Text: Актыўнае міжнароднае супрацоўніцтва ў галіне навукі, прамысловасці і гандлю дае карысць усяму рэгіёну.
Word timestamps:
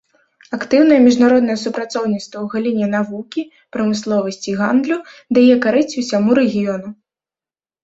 Актыўнае 0.57 0.95
міжнароднае 1.07 1.57
супрацоўніцтва 1.65 2.37
ў 2.45 2.53
галіне 2.55 2.87
навукі, 2.95 3.45
прамысловасці 3.77 4.47
і 4.55 4.57
гандлю 4.63 4.97
дае 5.39 5.53
карысць 5.69 5.97
усяму 6.05 6.29
рэгіёну. 6.43 6.89